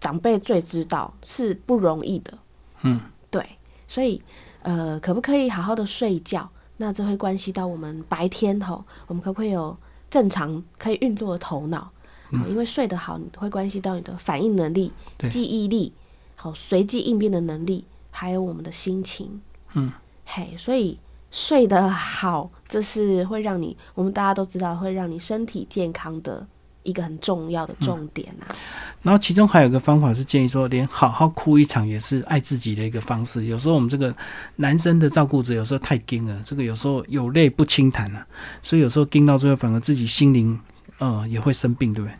[0.00, 2.38] 长辈最知道是不容易的，
[2.84, 2.98] 嗯，
[3.30, 3.44] 对，
[3.86, 4.22] 所以
[4.62, 6.48] 呃可不可以好好的睡觉？
[6.76, 9.76] 那这会关系到我们白天吼，我们可不可以有
[10.08, 11.90] 正常可以运作的头脑？
[12.30, 14.92] 嗯哦因为睡得好，会关系到你的反应能力、
[15.30, 15.92] 记忆力、
[16.36, 19.40] 好随机应变的能力，还有我们的心情。
[19.72, 19.90] 嗯，
[20.26, 20.98] 嘿，所以
[21.30, 26.46] 睡得好，这是会让你，我们大家都知道，会让你身体健康的
[26.82, 28.54] 一个很重要的重点啊。
[29.02, 33.44] 然后其中还有一个方法是建议说，连好好哭一场也是爱自己的一个方式。
[33.44, 34.14] 有时候我们这个
[34.56, 38.26] 男生的照顾者有时候太硬了，这个有时候有泪不轻弹啊，
[38.62, 40.58] 所以有时候硬到最后反而自己心灵
[40.98, 42.14] 呃也会生病，对不对？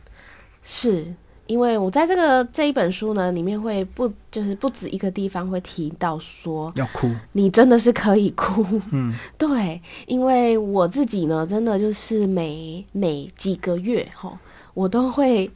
[0.63, 1.15] 是
[1.47, 14.39] 因为我在这个这一本书呢里面会不就是不止一个地方会提到说，要哭，你真的是可以哭，嗯， 对，因为我自己呢，真的就是每每几个月哈，
[14.75, 15.51] 我都会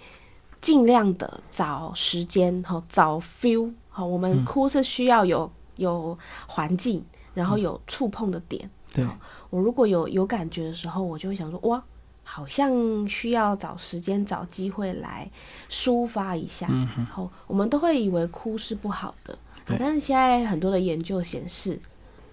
[0.62, 4.06] 尽量的找时间哈，找 feel 好。
[4.06, 8.70] 我们嗯哭是需要有有环境，然后有触碰的点。
[8.94, 9.04] 对，
[9.50, 11.82] 我如果有有感觉的时候，我就会想说，哇，
[12.22, 15.28] 好像需要找时间、找机会来
[15.68, 16.68] 抒发一下。
[17.10, 21.80] 好，我们都会以为哭是不好的，对但是现在很多的研究显示，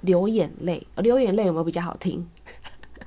[0.01, 2.29] 流眼泪，呃流眼泪有没有比较好听？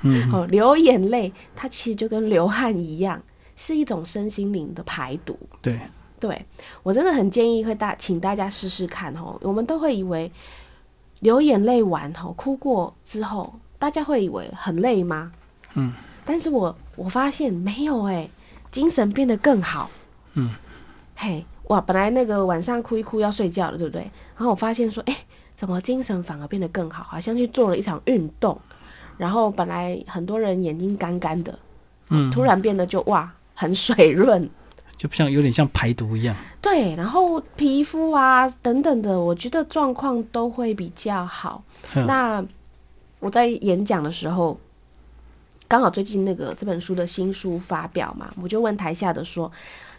[0.00, 3.22] 嗯哼，哦，流眼泪它其实就跟流汗一样，
[3.64, 5.38] 是一种身心灵的排毒。
[5.60, 5.80] 对，
[6.18, 6.44] 对
[6.82, 9.38] 我真的很建议会大，请大家试试看哦。
[9.40, 10.28] 我们都会以为
[11.20, 15.30] 流眼泪完吼，哭过之后，大家会以为很累吗？
[15.74, 15.92] 嗯，
[16.24, 18.28] 但是我我发现没有诶，
[18.72, 19.88] 精神变得更好。
[20.32, 20.50] 嗯，
[21.14, 24.02] 嘿，哇，本来那个晚上哭一哭要睡觉了，对不对？
[24.36, 25.14] 然后我发现说，诶，
[25.54, 27.04] 怎么精神反而变得更好？
[27.04, 28.60] 好像去做了一场运动，
[29.16, 31.56] 然后本来很多人眼睛干干的，
[32.10, 34.48] 嗯，突然变得就哇很水润。
[34.96, 41.64] 就像有点像排毒一样，对，然后皮肤啊等等的，我觉得状况都会比较好。
[41.96, 42.44] 嗯那
[43.18, 44.56] 我在演讲的时候，
[45.66, 49.50] 刚好最近那个这本书的新书发表嘛，我就问台下的说：“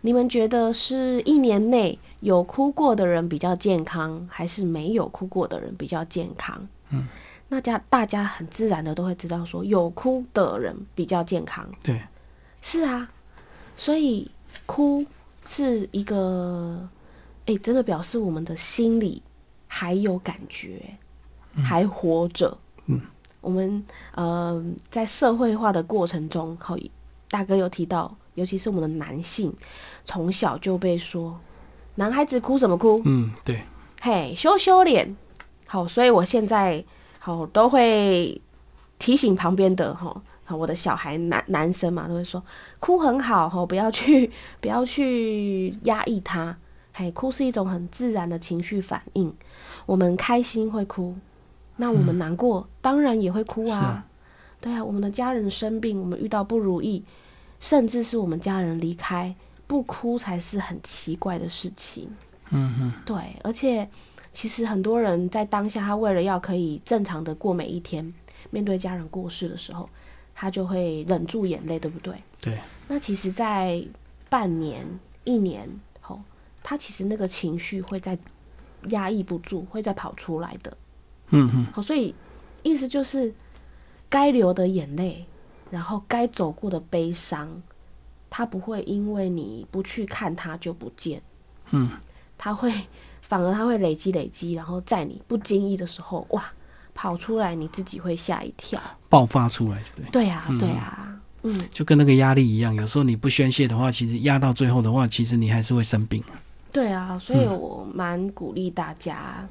[0.01, 7.07] 你们觉得是一年内有哭过的人比较健康，还是没有哭过的人比较健康？”嗯，
[7.49, 11.67] 那家大家很自然的都会知道说，有哭的人比较健康。
[11.81, 12.01] 对，
[12.61, 13.09] 是啊，
[13.75, 14.29] 所以
[14.65, 15.05] 哭
[15.45, 16.87] 是一个，
[17.45, 19.21] 诶，真的表示我们的心里
[19.67, 20.81] 还有感觉，
[21.63, 22.57] 还活着。
[22.85, 23.01] 嗯，
[23.41, 23.83] 我们
[24.15, 26.77] 呃在社会化的过程中，好，
[27.29, 29.53] 大哥有提到，尤其是我们的男性，
[30.03, 31.39] 从小就被说，
[31.95, 33.01] 男孩子哭什么哭？
[33.05, 33.63] 嗯，对，
[34.01, 35.15] 嘿，羞羞脸。
[35.67, 36.83] 好，所以我现在
[37.19, 38.39] 好都会
[38.99, 42.43] 提醒旁边的哈，好我的小孩男男生嘛，都会说
[42.79, 46.57] 哭很好哈，不要去不要去压抑他。
[46.93, 49.33] 嘿，哭是一种很自然的情绪反应。
[49.85, 51.15] 我们开心会哭，
[51.77, 53.79] 那我们难过、当然也会哭啊。
[53.79, 54.05] 啊
[54.61, 57.03] 对啊，我们的家人生病，我们遇到不如意，
[57.59, 59.35] 甚至是我们家人离开，
[59.67, 62.09] 不哭才是很奇怪的事情。
[62.51, 63.89] 嗯哼，对，而且
[64.31, 68.13] 其实很多人在当下，他为了要可以正常的过每一天，
[68.51, 69.89] 面对家人过世的时候，
[70.33, 72.15] 他就会忍住眼泪，对不对？
[72.39, 72.59] 对。
[72.87, 73.83] 那其实，在
[74.29, 74.85] 半年、
[75.23, 75.69] 一年
[76.01, 76.19] 后，
[76.61, 78.17] 他其实那个情绪会在
[78.89, 80.77] 压抑不住，会再跑出来的。
[81.29, 82.13] 嗯嗯，好，所以
[82.61, 83.33] 意思就是，
[84.09, 85.25] 该流的眼泪，
[85.71, 87.61] 然后该走过的悲伤，
[88.29, 91.21] 他不会因为你不去看它就不见。
[91.71, 91.89] 嗯，
[92.37, 92.71] 他会
[93.21, 96.51] 反而他会累积累积，然后在你不经意的时候，哇，
[96.93, 98.81] 跑出来，你自己会吓一跳。
[99.09, 100.11] 爆发出来，对不对？
[100.11, 106.23] 对啊，对啊，嗯，就跟那个压力一样，有时候你不宣泄的话，其实压到最后的话，其实你还是会生病。
[106.71, 109.47] 对啊，所以我蛮鼓励大家，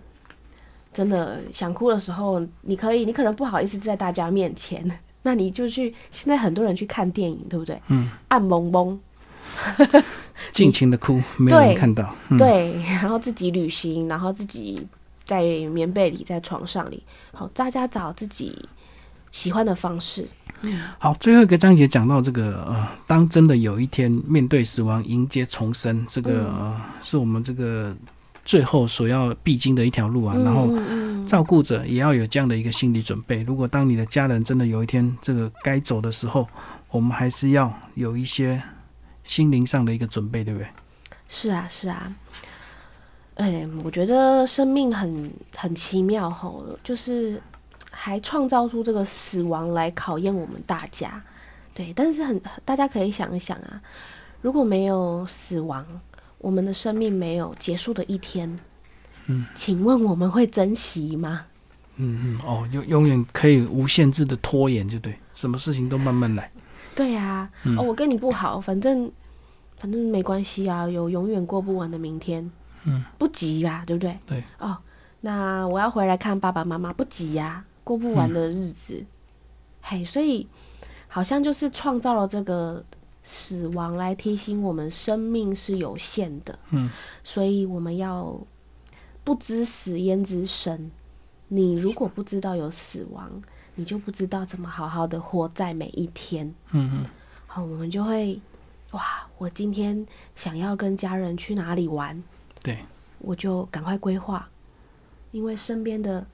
[0.93, 4.85] 真的想哭的时候，你可以，你可能不好意思在大家面前，
[5.23, 5.95] 那你就去。
[6.11, 7.81] 现在很多人去看电影，对不对？
[7.87, 9.01] 嗯，暗蒙蒙，
[10.51, 12.13] 尽情的哭，没有人看到。
[12.31, 14.85] 嗯、对，然后自己旅行，然后自己
[15.33, 17.03] 在棉被里，在床上里，
[17.33, 18.69] 好，大家找自己
[19.31, 20.29] 喜欢的方式。
[20.99, 27.97] 好，最后一个章节讲到这个呃，当真的有一天面对死亡，迎接重生，这个、呃、是我们这个
[28.45, 30.37] 最后所要必经的一条路啊。
[30.45, 30.69] 然后
[31.27, 33.43] 照顾者也要有这样的一个心理准备。
[33.43, 36.47] 如果当你的家人真的有一天这个该走的时候，
[36.91, 38.63] 我们还是要有一些
[39.25, 40.69] 心灵上的一个准备，对不对？
[41.27, 42.13] 是啊，是啊。
[43.43, 47.41] 哎，我觉得生命很很奇妙吼，就是。
[47.95, 51.23] 还创造出这个死亡来考验我们大家，
[51.75, 53.81] 对，但是很大家可以想一想啊，
[54.41, 55.87] 如果没有死亡，
[56.39, 58.59] 我们的生命没有结束的一天，
[59.27, 61.45] 嗯，请问我们会珍惜吗？
[61.97, 66.51] 嗯嗯，哦，永永远可以无限制的拖延，就对，什么事情都慢慢来。
[66.97, 69.13] 对呀、嗯哦，我跟你不好，反正
[69.77, 72.51] 反正没关系啊，有永远过不完的明天，
[72.85, 74.19] 嗯，不急吧，对不对？
[74.27, 74.77] 对，哦，
[75.21, 79.05] 那我要回来看爸爸妈妈，不急呀、过不完的日子，
[79.81, 80.47] 嘿，所以
[81.09, 82.85] 好像就是创造了这个
[83.23, 86.91] 死亡来提醒我们生命是有限的，嗯，
[87.23, 88.37] 所以我们要
[89.23, 90.91] 不知死焉知生。
[91.49, 93.31] 你如果不知道有死亡，
[93.75, 96.47] 你就不知道怎么好好的活在每一天。
[96.71, 97.07] 嗯嗯，
[97.47, 98.41] 好，我们就会
[98.93, 102.23] 哇，我今天想要跟家人去哪里玩，
[102.63, 102.79] 对，
[103.19, 104.49] 我就赶快规划，
[105.31, 106.25] 因为身边的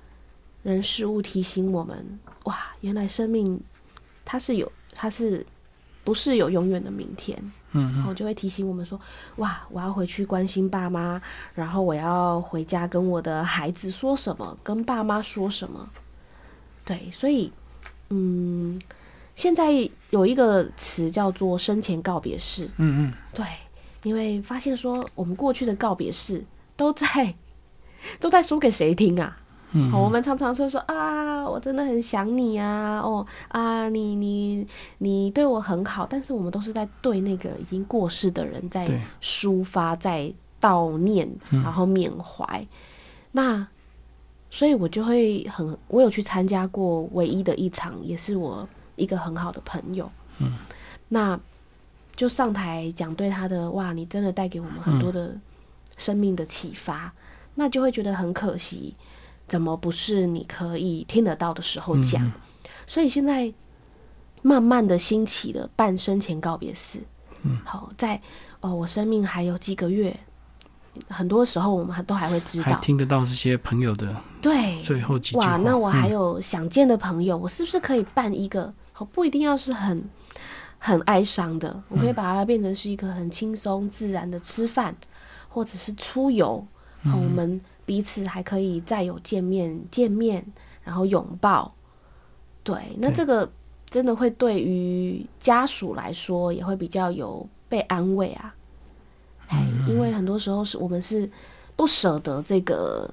[0.62, 3.60] 人事物提醒我们，哇，原来生命
[4.24, 5.44] 它是有，它是
[6.04, 7.38] 不是有永远的明天？
[7.72, 8.98] 嗯然后就会提醒我们说，
[9.36, 11.20] 哇，我要回去关心爸妈，
[11.54, 15.86] 然后我要回家跟我的孩子说什么，跟爸妈说什么。
[16.86, 17.52] 对，所以，
[18.08, 18.80] 嗯，
[19.36, 19.70] 现在
[20.08, 22.64] 有一个词叫做生前告别式。
[22.78, 23.44] 嗯嗯，对，
[24.02, 26.44] 因为发现说我们过去的告别式
[26.76, 27.34] 都在
[28.20, 29.36] 都在说给谁听啊？
[29.72, 38.82] 嗯好，我们常常说说啊，我真的很想你啊，哦啊，你你你对我很好，但是我们都是在对那个已经过世的人在
[39.20, 42.66] 抒发，在悼念，嗯然后缅怀。
[43.32, 43.66] 那
[44.50, 50.10] 所以我就会很，我有去参加过唯一的一场，也是我一个很好的朋友。
[50.38, 50.54] 嗯，
[51.08, 51.38] 那
[52.18, 55.38] 就上台讲对他的哇，你真的带给我们很多的
[55.96, 57.12] 生命的启发，
[57.54, 58.96] 那就会觉得很可惜，
[59.46, 62.20] 怎么不是你可以听得到的时候讲？
[62.26, 62.32] 嗯
[62.88, 63.52] 所以现在
[64.42, 66.98] 慢慢的兴起了办生前告别式。
[67.42, 68.20] 嗯，好，在
[68.60, 70.18] 哦，我生命还有几个月，
[71.06, 78.72] 很多时候我们还都还会知道，还听得到这些朋友的对，最后几句哇，话那我还嗯有想见的朋友，我是不是可以办一个？
[78.92, 80.02] 好，不一定要是很
[80.78, 84.94] 很哀伤的，我可以把它变成是一个很轻松自然的吃饭，
[85.48, 86.64] 或者是出游。
[87.04, 90.44] 好，我们彼此还可以再有见面，见面，
[90.82, 91.72] 然后拥抱。
[92.62, 93.50] 对，那这个
[93.86, 98.54] 真的会对于家属来说，也会比较有被安慰啊。
[99.48, 101.30] 哎，因为很多时候是我们是
[101.76, 103.08] 不舍得这个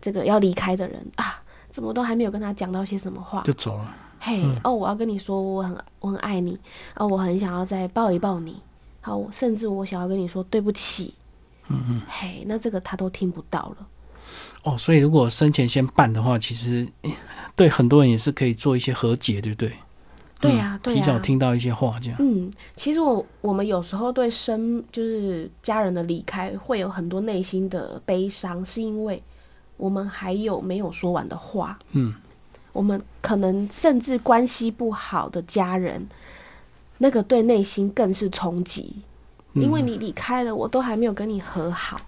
[0.00, 3.94] 这个要离开的人啊，怎么都还没有跟他讲到些什么话，就走了。
[4.18, 6.58] 嘿，哦，我要跟你说，我很我很爱你，
[6.96, 8.60] 哦，我很想要再抱一抱你，
[9.00, 11.14] 好，甚至我想要跟你说对不起，
[11.68, 13.86] 嗯嗯，嘿，那这个他都听不到了，
[14.64, 16.86] 哦，所以如果生前先办的话，其实
[17.54, 19.72] 对很多人也是可以做一些和解，对不对？
[20.38, 22.18] 对呀、对呀、嗯提早听到一些话，这样。
[22.20, 29.22] 嗯，其实我我们有时候对生就是家人的离开会有很多内心的悲伤，是因为
[29.78, 31.78] 我们还有没有说完的话。
[31.92, 32.14] 嗯，
[32.76, 36.06] 我们可能甚至关系不好的家人，
[36.98, 38.96] 那个对内心更是冲击，
[39.54, 39.62] 嗯。
[39.62, 41.98] 因为你离开了，我都还没有跟你和好，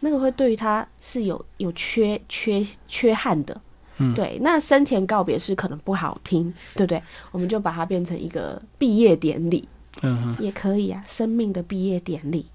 [0.00, 3.60] 那个会对于他是有有缺缺缺憾的。
[3.98, 4.12] 嗯。
[4.14, 7.00] 对，那生前告别式可能不好听，对不对？
[7.30, 9.68] 我们就把它变成一个毕业典礼，
[10.02, 12.46] 嗯，也可以啊，生命的毕业典礼，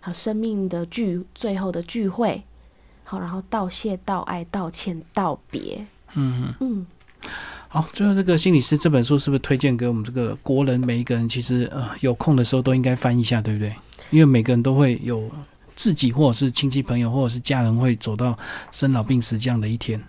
[0.00, 2.42] 好，生命的聚，最后的聚会，
[3.04, 6.54] 好，然后道谢、道爱、道歉、道别，嗯。
[6.60, 6.86] 嗯，
[7.70, 11.28] 好，最后这个心理师这本书是不是推荐给我们这个国人每一个人？
[11.28, 13.74] 其实呃，有空的时候都应该翻一下，对不对？
[14.10, 15.30] 因为每个人都会有
[15.76, 18.36] 自己或者是亲戚朋友或者是家人会走到
[18.72, 20.02] 生老病死这样的一天。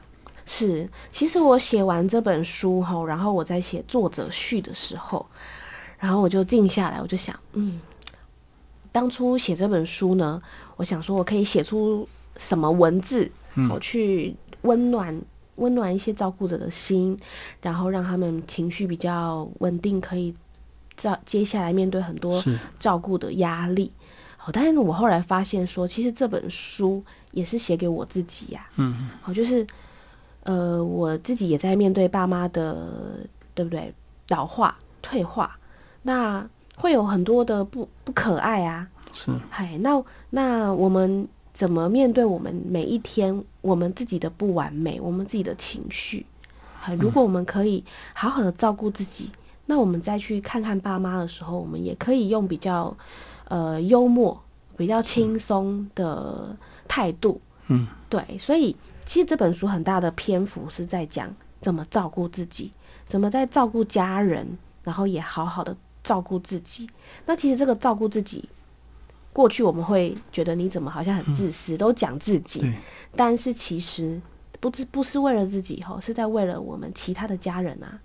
[0.45, 0.89] 是。
[1.11, 5.25] 其实我写完这本书后，然后我在写作者序的时候，
[5.97, 7.81] 然后我就静下来，我就想，嗯，
[8.93, 10.41] 当初写这本书呢，
[10.77, 12.07] 我想说我可以写出
[12.37, 15.13] 什么文字，嗯我去温暖
[15.59, 17.17] 温暖一些照顾者的心，
[17.61, 20.33] 然后让他们情绪比较稳定，可以
[20.97, 22.43] 照接下来面对很多，
[22.79, 23.91] 照顾的压力。
[24.37, 29.67] 好，但是我后来发现说，其实这本书也是写给我自己呀、嗯好，就是
[30.43, 33.93] 呃，我自己也在面对爸妈的，对不对？
[34.29, 35.57] 老化、退化，
[36.03, 36.47] 那
[36.77, 38.87] 会有很多的不不可爱啊。
[39.11, 41.27] 是，嗨，那那我们
[41.59, 46.25] 怎么面对我们每一天我们自己的不完美，我们自己的情绪？
[46.79, 47.83] 好，如果我们可以
[48.13, 49.29] 好好的照顾自己，
[49.65, 52.95] 那我们再去看看爸妈的时候，我们也可以用比较
[53.49, 54.41] 呃幽默、
[54.77, 56.55] 比较轻松的
[56.87, 57.41] 态度。
[57.67, 58.73] 嗯，对，所以
[59.05, 61.29] 其实这本书很大的篇幅是在讲
[61.59, 62.71] 怎么照顾自己，
[63.05, 64.47] 怎么在照顾家人，
[64.81, 66.89] 然后也好好的照顾自己。
[67.25, 68.47] 那其实这个照顾自己，
[69.31, 72.73] 过去我们会觉得你怎么好像很自私，都讲自己，对，
[73.15, 74.19] 但是其实
[74.59, 77.99] 不是不是为了自己吼，是在为了我们其他的家人啊。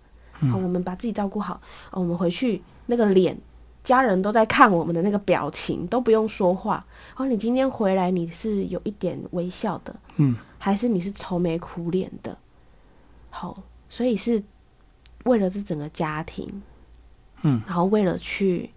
[0.51, 1.55] 好，我们把自己照顾好，
[1.93, 3.37] 哦我们回去那个脸，
[3.85, 6.85] 家人都在看我们的那个表情，都不用说话。
[7.17, 12.37] 哦，你今天回来你是有一点微笑的，嗯，还是你是愁眉苦脸的？
[13.31, 14.43] 好，所以是
[15.25, 16.63] 为了这整个家庭，
[17.43, 18.69] 嗯，然后为了去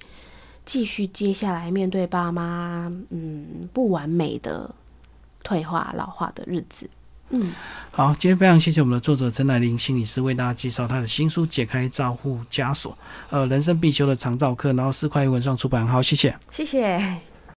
[0.68, 4.70] 继续接下来面对爸妈嗯不完美的
[5.42, 6.90] 退化老化的日子，
[7.30, 7.54] 嗯，
[7.90, 12.92] 好，今天非常谢谢我们的作者陈乃玲心理师为大家介绍他的新书《解开照护枷锁》，
[13.30, 16.38] 呃，人生必修的长照课，然后四块文创出版，好，谢谢。
[16.52, 17.37] 谢谢。